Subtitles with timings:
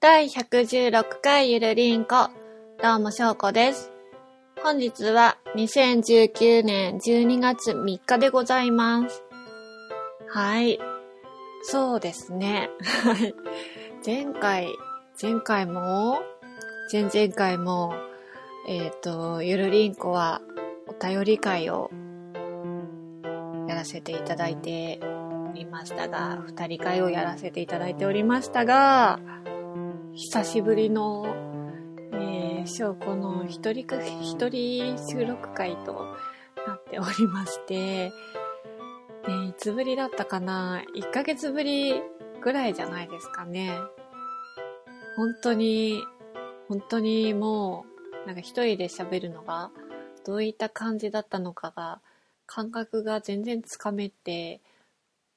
[0.00, 2.28] 第116回ゆるりんこ。
[2.80, 3.90] どうもしょうこです。
[4.62, 9.24] 本日は2019年12月3日でございます。
[10.28, 10.78] はい。
[11.64, 12.70] そうですね。
[14.06, 14.68] 前回、
[15.20, 16.20] 前回も、
[16.92, 17.92] 前々回も、
[18.68, 20.40] えっ、と、ゆるりんこは
[20.86, 21.90] お便り会を
[23.66, 29.18] やらせていただいておりましたが、二人会をやらせていただいておりましたが、
[30.20, 31.32] 久しぶりの、
[32.12, 36.16] えー、証拠の一人か、一人収録会と
[36.66, 38.10] なっておりまして、
[39.28, 42.02] ね、いつぶりだったかな ?1 ヶ月ぶり
[42.42, 43.78] ぐらいじゃないですかね。
[45.16, 46.02] 本当に、
[46.68, 47.86] 本当にも
[48.24, 49.70] う、なんか一人で喋るのが、
[50.26, 52.00] どういった感じだったのかが、
[52.44, 54.60] 感覚が全然つかめて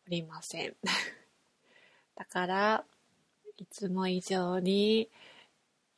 [0.08, 0.76] おりません。
[2.18, 2.84] だから、
[3.62, 5.08] いつも以上に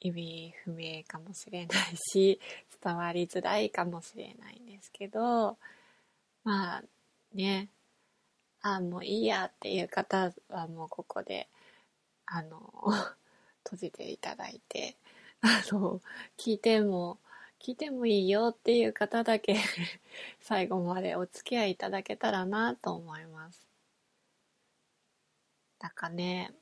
[0.01, 2.41] 意味不明かもしれないし、
[2.83, 5.57] 伝わりづらいかもしれないんですけど、
[6.43, 6.83] まあ
[7.33, 7.69] ね、
[8.61, 11.47] あ、もういいやっていう方はもうここで、
[12.25, 12.59] あの、
[13.63, 14.97] 閉じていただいて、
[15.39, 16.01] あの、
[16.37, 17.17] 聞いても、
[17.59, 19.55] 聞いてもいいよっていう方だけ
[20.41, 23.65] 最後までお付き合いいただけたらなと思います。
[25.79, 26.53] なんかね、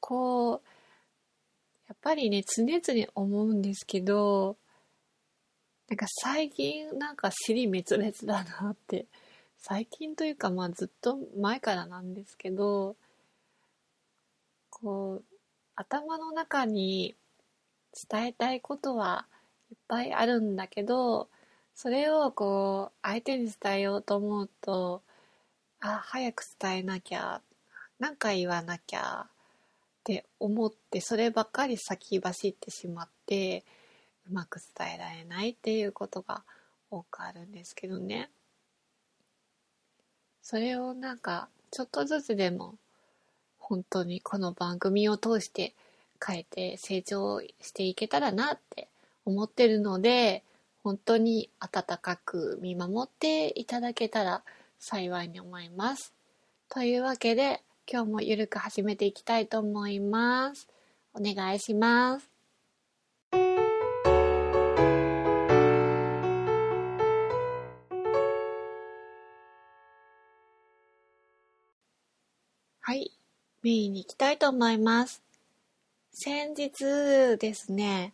[0.00, 0.62] こう、
[1.88, 4.56] やっぱりね、常々思うんですけど、
[5.88, 9.06] なんか最近なんか尻滅裂だなって、
[9.58, 12.96] 最近というかまあずっと前からなんですけど、
[14.70, 15.24] こう、
[15.74, 17.16] 頭の中に
[18.08, 19.26] 伝えたいことは
[19.70, 21.28] いっぱいあるんだけど、
[21.74, 25.02] それをこう、相手に伝えようと思うと、
[25.80, 27.42] あ、早く伝えなきゃ、
[27.98, 29.28] なんか言わなきゃ、
[30.18, 33.64] って思って、そればっかり先走ってしまって、
[34.28, 36.42] うまく伝えられないっていうことが
[36.90, 38.30] 多くあるんですけどね。
[40.42, 42.74] それをなんか、ちょっとずつでも、
[43.58, 45.74] 本当にこの番組を通して
[46.24, 48.88] 変えて成長していけたらなって
[49.24, 50.42] 思ってるので、
[50.82, 54.42] 本当に温かく見守っていただけたら
[54.80, 56.12] 幸いに思います。
[56.68, 57.62] というわけで、
[57.92, 60.68] 今日もゆるく始めていきたいと思います。
[61.12, 62.30] お願いします。
[72.80, 73.10] はい、
[73.64, 75.20] メインに行きたいと思います。
[76.12, 78.12] 先日ですね、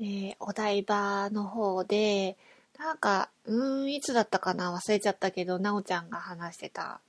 [0.00, 2.38] えーお台場の方で、
[2.78, 7.02] なんか、うーん、いつだったかな忘れちゃったけど、なおちゃんが話してた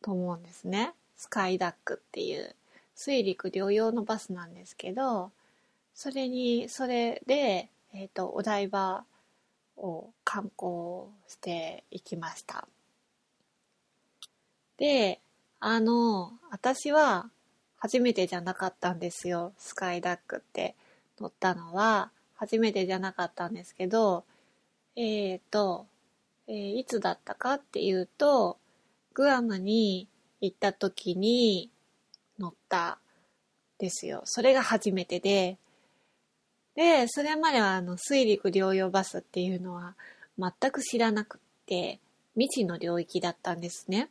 [0.00, 0.94] と思うんですね。
[1.24, 2.54] スカイダックっていう
[2.94, 5.32] 水陸両用のバスなんですけど、
[5.94, 9.04] それに、それで、えっ、と、お台場
[9.78, 12.68] を観光していきました。
[14.76, 15.18] で、
[15.60, 17.30] あの、私は
[17.78, 19.54] 初めてじゃなかったんですよ。
[19.56, 20.74] スカイダックって
[21.18, 24.24] 乗ったのは初めてじゃなかったんですけど、
[24.94, 25.86] えっ、と、
[26.48, 28.58] えーいつだったかっていうと、
[29.14, 30.06] グアムに
[30.44, 31.70] 行った時に
[32.38, 32.98] 乗った
[33.78, 34.22] ですよ。
[34.24, 35.58] それが初めてで、
[36.74, 39.94] で、それまではあの水陸両用バスっていうのは
[40.38, 42.00] 全く知らなくって
[42.34, 44.10] 未知の領域だったんですね。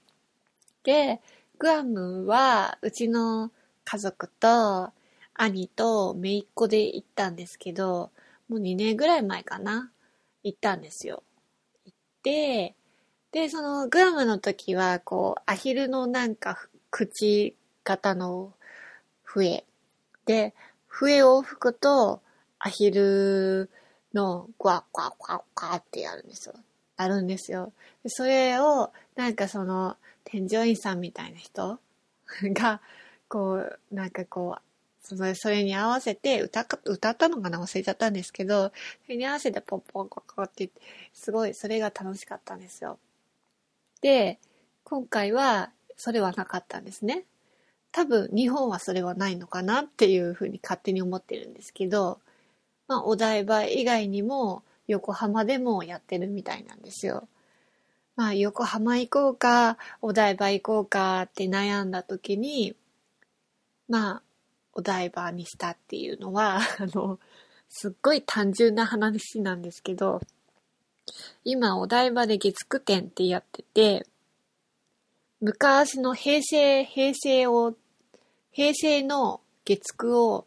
[0.83, 1.22] で、
[1.59, 3.51] グアムはうちの
[3.83, 4.91] 家族と
[5.33, 8.11] 兄と姪っ子で行ったんですけど、
[8.47, 9.91] もう2年ぐらい前かな。
[10.43, 11.23] 行ったんですよ。
[11.85, 12.75] 行って、
[13.33, 18.53] で、そのグアムの時は、こう、アヒルのなんか口型の
[19.23, 19.66] 笛。
[20.27, 20.53] で、
[20.88, 22.22] 笛を吹くと、
[22.59, 23.72] アヒル
[24.13, 26.53] のグワッグワッグワッグワってやるんですよ。
[26.95, 27.73] あるんですよ。
[28.05, 31.79] それを、なんかその、添乗員さんみたいな人
[32.53, 32.81] が、
[33.27, 34.61] こう、なんかこう、
[35.01, 37.59] そのそれに合わせて歌か、歌ったのかな？
[37.59, 38.72] 忘れちゃったんですけど、
[39.05, 40.79] それに合わせてポンポンココってって、
[41.16, 42.99] すごい、それが楽しかったんですよ。
[44.03, 44.38] で、
[44.84, 47.26] 今回はそれはなかったんですね。
[47.94, 52.20] 多分日本はそれはないのかなっていうふうに勝手に思ってるんですけど、
[52.90, 57.29] まあお台場以外にも横浜でもやってるみたいなんですよ。
[58.17, 62.76] まあ横浜行こうか、お台場行こうかって悩んだ時に、
[63.88, 64.22] まあ
[64.73, 66.61] お台場にしたっていうのは、 あ
[66.94, 67.20] の、
[67.70, 70.20] すっごい単純な話なんですけど、
[71.44, 74.05] 今お台場で月9展ってやってて、
[75.41, 77.76] 昔の平成、平成を、
[78.52, 80.46] 平成の月9を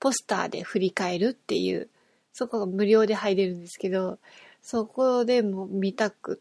[0.00, 1.88] ポスターで振り返るっていう、
[2.32, 4.18] そこが無料で入れるんですけど、
[4.60, 6.40] そこでも見たく、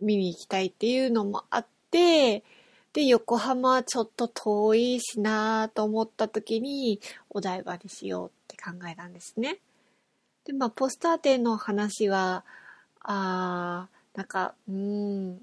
[0.00, 2.44] 見に行きたいっていうのもあって、
[2.92, 9.58] で、横浜はちょっと遠いしなと思った時に、お台場にしようって考えたんですね。
[10.44, 12.44] で、まあ、ポスター展の話は、
[13.04, 15.38] あー、なんか、うん、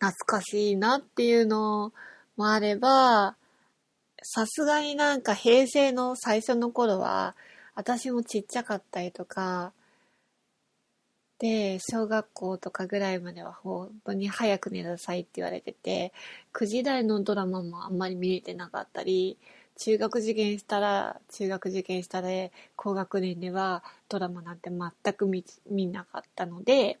[0.00, 1.92] 懐かしいなっていうの
[2.36, 3.36] もあれば、
[4.22, 7.36] さすがになんか平成の最初の頃は、
[7.74, 9.72] 私もちっちゃかったりとか、
[11.38, 16.12] で、小学校とかぐらいまでは本当に早く寝なさいって言われてて、
[16.52, 19.38] 9時台のドラマもあんまり見れてなかったり、
[19.76, 26.98] 中学受験したら、中学受験したで、高学年ではドラマなんて全く見見なかったので、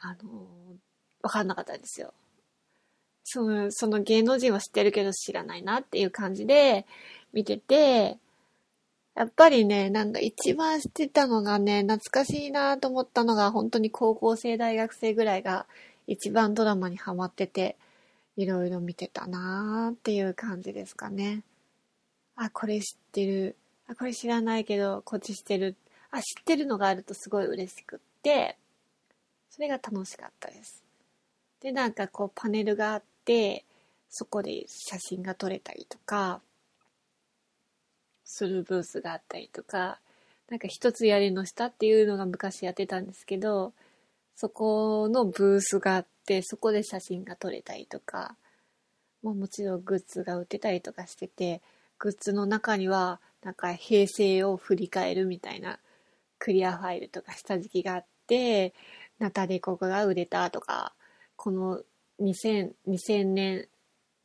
[0.00, 0.46] あの、
[1.22, 2.14] わかんなかったんですよ。
[3.24, 6.86] その、その芸能人は知ってるけど知らないなっていう感じで
[7.32, 8.18] 見てて、
[9.14, 15.66] やっぱりね、なんか一番知ってたのがね、懐かしいなと思ったのが、本当に高校生、大学生ぐらいが
[16.06, 17.76] 一番ドラマにハマってて、
[18.36, 21.42] いろいろ見てたなーっていう感じですかね。
[22.36, 23.56] あ、これ知ってる。
[23.88, 25.74] あ、これ知らないけど、こっち知ってる。
[26.12, 28.56] あ、知ってるのがあるとすごい嬉しくって、
[29.58, 30.84] それが楽しかったです。
[31.60, 33.64] で、なんかこうパネルがあって、
[34.08, 36.40] そこで写真が撮れたりとか、
[38.24, 39.98] するブースがあったりとか、
[40.48, 43.72] なんか一つ屋根の下っていうのが昔やってたんですけど、
[44.36, 48.36] そこのブースがあって、そこで写真が撮れたりとか、
[49.24, 51.62] ももちろんグッズが売ってたりとかしてて、
[51.98, 55.80] グッズの中には、なんか平成を振り返るみたいな
[56.38, 58.72] クリアファイルとか下敷きがあって、
[59.18, 60.94] ナタデココが売れたとか、
[61.36, 61.82] この
[62.20, 63.68] 2000、2000年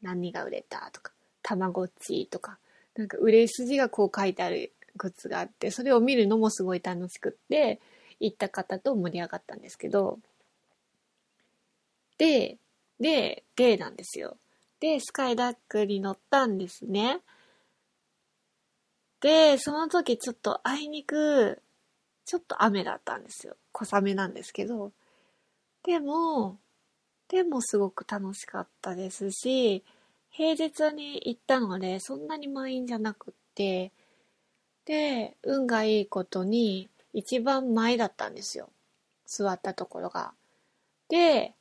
[0.02, 1.12] 何が売れたとか、
[1.42, 2.58] たまごっちとか、
[2.96, 7.80] なんか売れ筋がこう書いてあるグッズがあって、それを見るのもすごい楽しくって、
[8.20, 10.20] 行った方と盛り上がったんですけど、
[12.18, 12.58] で、
[13.00, 14.38] で、でなんですよ。
[14.80, 17.20] で、スカイダックに乗ったんですね。
[19.22, 21.62] で、その時ちょっとあいにく、
[22.26, 23.56] ちょっと雨だったんですよ。
[23.72, 24.92] 小雨なんですけど。
[25.84, 26.58] でも、
[27.28, 29.84] でもすごく楽しかったですし、
[30.30, 33.92] 平日に行ったので、そんなに満員じゃなくって、
[34.86, 38.70] で、運がいいことに、一番前だったんですよ。
[39.26, 40.34] 座ったところが。
[41.10, 41.54] で、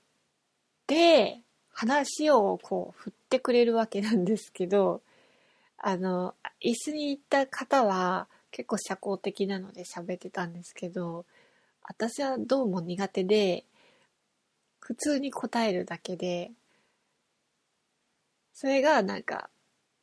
[0.86, 5.02] で、話をこう振ってくれるわけなんですけど、
[5.78, 11.24] あの、椅子に行った方は結構社交的なので喋ってたんですけど、
[11.82, 13.64] 私はどうも苦手で、
[14.78, 16.52] 普通に答えるだけで、
[18.52, 19.50] それがなんか、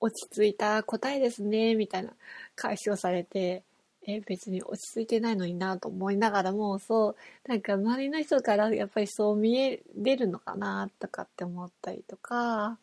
[0.01, 2.13] 落ち着いた答えですね、みたいな
[2.55, 3.63] 解消されて、
[4.07, 7.15] え、別に落ち着いてないのになと思いながらも、そう、
[7.47, 12.79] なんか周りの人からやっぱりそう見えれるのかなとかって思ったりとか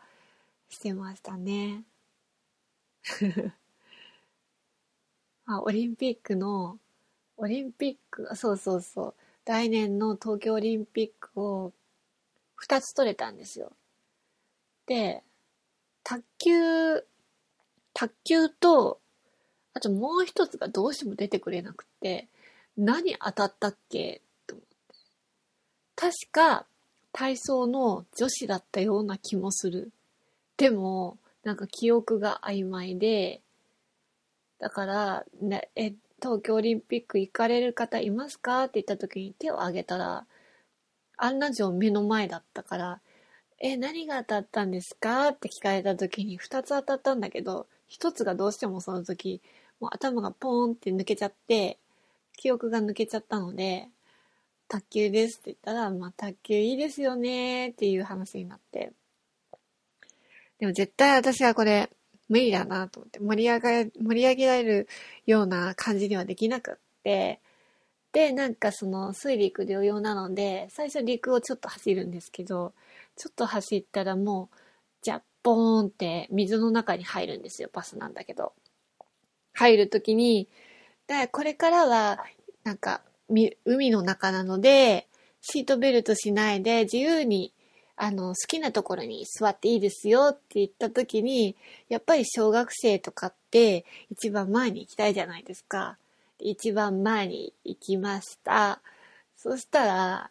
[0.69, 1.83] してましたね。
[5.47, 6.79] あ、オリンピックの、
[7.37, 9.15] オリンピック、そうそうそう、
[9.45, 11.73] 来年の東京オリンピックを
[12.67, 13.73] 2つ取れたんですよ。
[14.87, 15.23] で、
[16.03, 17.05] 卓球、
[17.95, 19.01] 卓球と
[19.77, 22.29] あともう一つがどうしても出てくれなくて、
[22.79, 24.23] 何当たったっけ？
[24.47, 24.95] と思って。
[25.95, 26.67] 確か
[27.13, 29.93] 体操の女子だったような気もする。
[30.57, 33.43] でも、なんか記憶が曖昧で、
[34.59, 40.27] だから、ね、え、東京オリンピック行かれる方いますかって言った時に手を挙げたら、
[41.19, 43.01] 案の定目の前だったから、
[43.59, 49.41] え、何が当たったんですかって聞かれた時に2つ当たったんだけど、1つがどうしてもその時
[49.81, 51.79] もう頭がポーンって抜けちゃって、
[52.37, 53.89] 記憶が抜けちゃったので、
[54.69, 58.93] 卓球ですって言ったら、まあ卓球いいですよねっていう話になって。
[60.59, 61.91] でも絶対私はこれ
[62.29, 64.89] 無理だなと思って盛り上が、盛り上げられる
[65.27, 67.41] ような感じにはできなくって、
[68.13, 72.73] で、なんかその水陸両用なので、最初陸をちょっと走るんですけど、
[73.17, 74.57] ちょっと走ったらもう、
[75.03, 78.53] じゃあ、ボーンって水の中に入るんですよ、バスなんだけど。
[79.53, 80.49] 入るときに、
[81.07, 82.25] だこれからは、
[82.65, 85.09] なんか、海の中なので、
[85.41, 87.53] シートベルトしないで自由に、
[87.97, 91.57] あの、好きなところに座っていいですよって言ったときに、
[91.89, 95.97] やっぱり小学生とかって一番前に行きたいじゃないですか。
[96.39, 98.81] 一番前に行きました。
[99.37, 100.31] そしたら、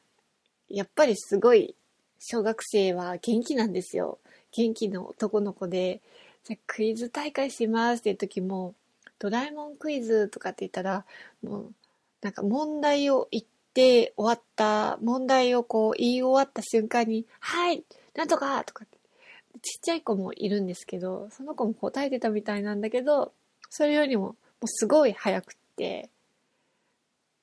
[0.70, 1.76] やっぱりすごい
[2.20, 4.20] 小学生は元気なんですよ。
[4.52, 6.02] 元気の男の子で、
[6.44, 8.76] じゃクイズ大会しますっていう時も、
[9.18, 11.06] ドラえもんクイズとかって言ったら、
[11.44, 11.74] もう、
[12.22, 13.42] なんか問題を言
[13.76, 17.84] って終わった、問題をこう言い終わった瞬間に、はい
[18.16, 23.34] なんとかとか、ちっちゃい子もいるんですけど、その子も答えてたみたいなんだけど、
[23.70, 26.10] それよりも、もうすごい早くって、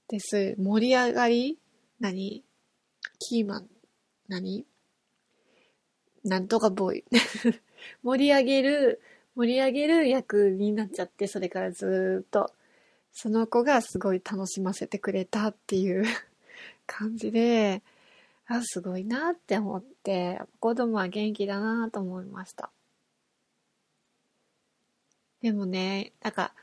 [0.08, 1.58] で、そういう盛り上がり
[2.00, 2.42] 何
[3.18, 3.66] キーマン
[4.28, 4.64] 何
[6.24, 7.04] なんとかボーイ。
[8.02, 9.02] 盛り上げる、
[9.34, 12.50] 盛り上げる役になっちゃって、それからずっと、
[13.12, 16.04] その子がすごい楽しませてくれたっていう
[16.86, 17.82] 感じで、
[18.46, 22.70] あ、すごいなって思って、子供は元気だなと思いました。
[25.40, 26.54] でもね、なんか、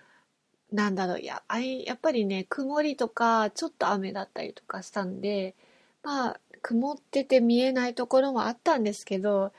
[0.71, 5.55] なんだろう、や、あ、やっぱりね、曇りとか、ちょっと雨だったりとかしたんで、
[6.03, 9.53] まあ、曇ってて見えないところもあったんですけど、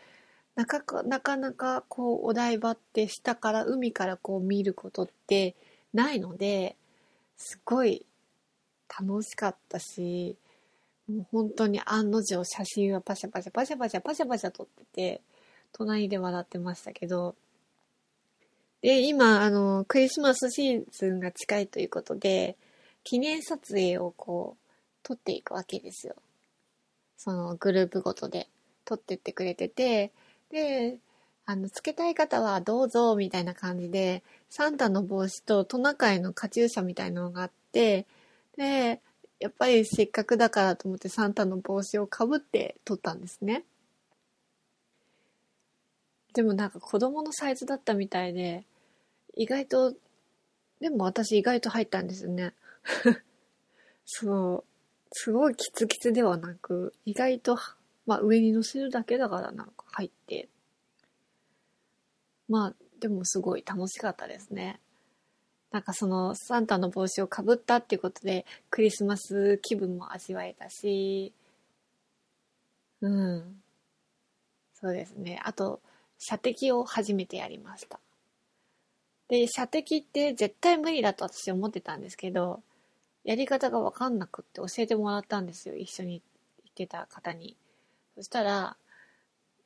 [0.54, 5.56] なかなかなかこうお台場って下から海からこう見ることって
[5.94, 6.76] ないので
[7.42, 8.04] すごい
[9.00, 10.36] 楽しかったし
[11.08, 15.22] もう本当に案の定写真はパシャパシャパシャパシャパシャパシャ撮ってて
[15.72, 17.34] 隣で笑ってましたけど。
[18.82, 22.56] で今あのクリスマスシーズンが近いということで
[23.04, 24.70] 記念撮影をこう
[25.02, 26.14] 撮っていくわけですよ。
[27.18, 28.48] そのグループごとで
[28.86, 30.12] 撮ってってくれてて
[30.50, 30.98] で、
[31.50, 38.06] あの、つけたい方はどうぞ、みたいな感じで、サンタの帽子とトナカイのカチューシャみたいなのがあって、
[38.56, 39.00] で、
[39.40, 43.64] やっぱりせっかくだからと思ってサンタの帽子をかぶって撮ったんですね。
[46.34, 48.64] でもなんか子供のサイズだったみたいで、
[49.34, 49.92] 意外と、
[50.80, 52.54] でも私意外と入ったんですよね。
[54.06, 54.64] そう、
[55.10, 57.58] すごいキツキツではなく、意外と
[58.06, 60.48] まあ上に乗せるだけだからなんか入って、
[62.50, 64.78] まあでもすごい楽しかったですね。
[65.72, 71.32] なんかそのサンタの帽子をかぶったっていうことでクリスマス気分も味わえたし、
[73.00, 73.62] うん。
[74.74, 75.40] そうですね。
[75.44, 75.80] あと、
[76.18, 78.00] 射的を初めてやりました。
[79.28, 82.62] で、射的って絶対無理だと私思ってたんですけど、
[83.24, 85.76] やり方がわかんなくって教えてもらったんですよ。
[85.76, 86.22] 一緒に
[86.64, 87.56] 行ってた方に。
[88.16, 88.76] そしたら、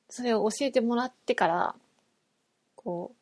[0.09, 1.77] それを教えてもらってから、
[2.85, 3.17] こう、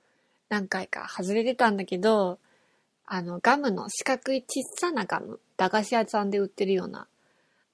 [0.48, 2.38] 何回か外れてたんだけど、
[3.06, 7.06] あの、ガムの四角い小さなガム、駄菓子屋さんで売ってるような、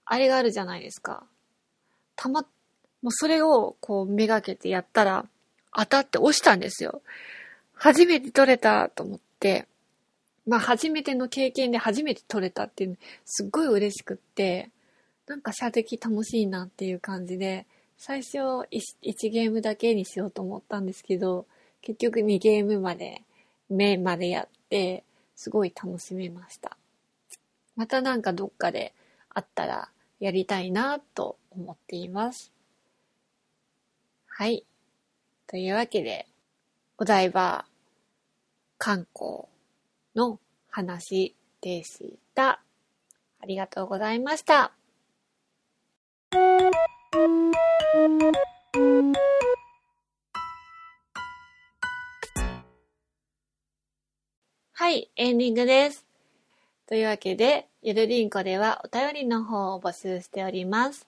[0.04, 1.24] あれがあるじゃないですか。
[2.16, 2.42] たま、
[3.02, 5.26] もうそれをこうめがけてやったら、
[5.76, 7.02] 当たって押したんですよ。
[7.74, 9.66] 初めて取れたと思って、
[10.46, 14.70] まあ初めての経験で初めて取れたっていう、すっごい嬉しくって、
[15.26, 17.66] なんか射的楽しいなっていう感じで、
[17.98, 18.66] 最初 1,
[19.02, 21.46] 1ゲームだけにしようと思ったんですけど、
[21.82, 23.22] 結局2ゲームまで、
[23.68, 25.04] 目までやって、
[25.36, 26.76] すごい楽しめました。
[27.76, 28.92] またなんかどっかで
[29.30, 32.52] あったらやりたいなと思っています。
[34.26, 34.64] はい。
[35.46, 36.26] というわけで、
[36.96, 37.64] お台場
[38.78, 39.42] 観光
[40.14, 42.60] の話でした。
[43.40, 44.72] ありがとうございました。
[54.88, 56.06] はい、エンディングです。
[56.86, 61.06] というわけで、ゆるりんこではお便りの方を募集しております。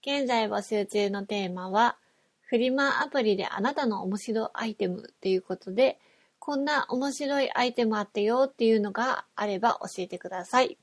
[0.00, 1.98] 現在募集中のテーマは、
[2.40, 5.98] フリマアプリであなたの面白アイテムということで、
[6.38, 10.78] こんな面白いアイテムあったよっていうのがあれば教えてください。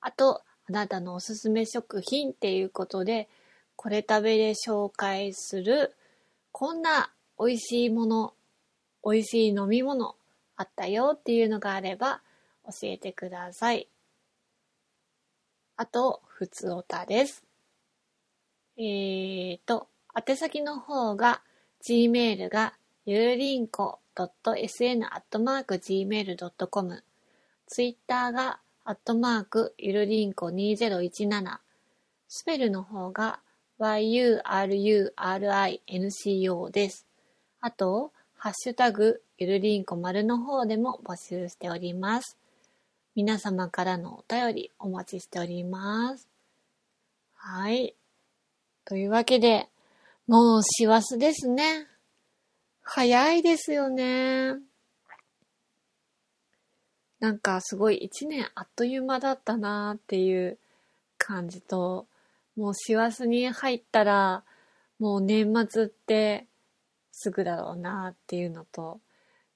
[0.00, 3.28] あと、あなたのおすすめ食品っていうことで、
[3.76, 5.94] これ食べで紹介する、
[6.50, 8.34] こんな美味しいもの、
[9.04, 10.16] 美味しい飲み物
[10.62, 12.22] あったよっていうのがあれば
[12.64, 13.88] 教えてください。
[15.76, 17.42] あと、ふつおたです。
[18.76, 21.42] えーと、宛先の方が、
[21.84, 27.02] gmail がゆるりんこ .sn.gmail.com
[27.66, 31.58] ツイッターがアットマーク、ゆるりんこ2017。
[32.28, 33.40] スペルの方が、
[33.80, 37.08] yurinco です。
[37.60, 42.38] あと、ハッシュタグ、ゆるりんこ丸の方でも募集しております。
[43.16, 46.28] 皆様からのお便りお待ちしております。
[47.34, 47.96] はい。
[48.84, 49.68] というわけで、
[50.28, 51.88] もう師走ですね。
[52.82, 54.58] 早いですよね。
[57.18, 60.56] なんかすごい一年あっという間だったなっていう
[61.18, 62.06] 感じと、
[62.56, 64.44] もう師走に入ったら、
[65.00, 66.46] もう年末って
[67.10, 69.00] すぐだろうなっていうのと、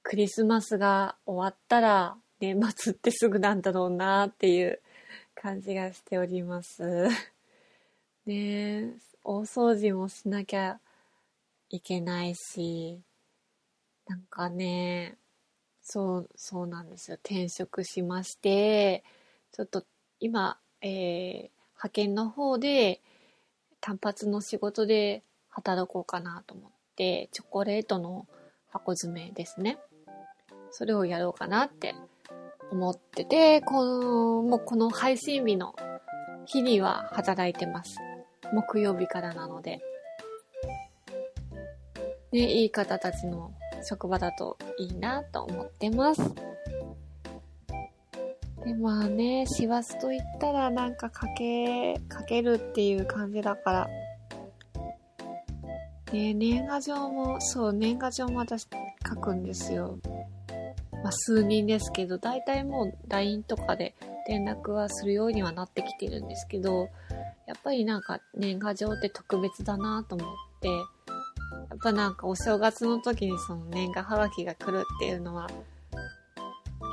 [0.08, 4.80] クリスマスが終わったら年末ってすぐなんだろうなっていう
[5.34, 7.08] 感じがしております。
[8.24, 8.94] ね
[9.24, 10.78] 大掃除もしなきゃ
[11.70, 13.00] いけないし、
[14.06, 15.18] なんかね、
[15.82, 17.16] そう、そうなんですよ。
[17.16, 19.02] 転職しまして、
[19.50, 19.84] ちょっと
[20.20, 23.02] 今、えー、派遣の方で
[23.80, 28.28] 単発の仕事で働こうかなと思って、チョコレートの
[28.68, 29.78] 箱詰めですね。
[30.78, 31.94] それをやろうかなって
[32.70, 35.74] 思ってて、この、もうこの配信日の
[36.44, 37.96] 日には働いてます。
[38.52, 39.80] 木曜日からなので。
[42.30, 43.54] ね、いい方たちの
[43.88, 46.20] 職場だといいなと思ってます。
[48.62, 53.88] で、まあね、師走と言ったらなんかかけ、かけるっていう感じだから。
[56.12, 58.68] ね、年賀状も、そう、年賀状も私
[59.08, 59.98] 書くんですよ。
[61.06, 63.94] まあ、数人ですけど、大体もう LINE とかで
[64.26, 66.88] 連絡はするようにはなってきてるんですけど、
[67.46, 70.28] やっぱりなんか年賀状って特別だなと思っ
[70.60, 70.74] て、や
[71.76, 75.48] っぱなんかお正月の時にその年賀はがきが来るっていうのは、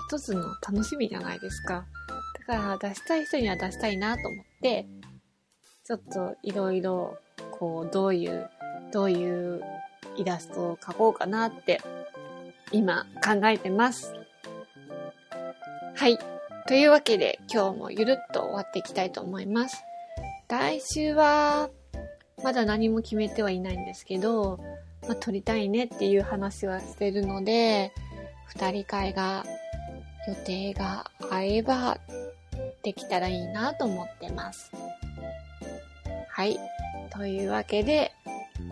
[0.08, 1.88] 一つの楽しみじゃないですか。
[2.48, 4.86] だから出したい人には出したいなと思って、
[5.86, 7.18] ちょっといろいろ、
[7.50, 8.48] こう、どういう、
[8.92, 9.64] どういう
[10.18, 11.82] イラストを描こうかなって
[12.74, 14.14] 今考えてます。
[15.96, 16.18] はい。
[16.68, 19.84] というわけで今日もゆるっと終わっていきたいと思います。
[20.50, 21.70] 来週は
[22.44, 24.60] まだ何も決めてはいないんですけど、
[25.08, 27.94] まあ、撮りたいねっていう話はしてるので、
[28.48, 29.46] 二人会が
[30.28, 31.98] 予定が合えば
[32.82, 34.72] できたらいいなと思ってます。
[36.30, 36.60] はい。
[37.12, 38.12] というわけで、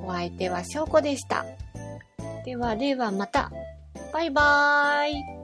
[0.03, 1.45] お相手は翔子でした。
[2.43, 3.51] ではではまた。
[4.11, 5.40] バイバーイ。